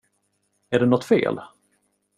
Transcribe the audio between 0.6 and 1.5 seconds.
Är det nåt fel?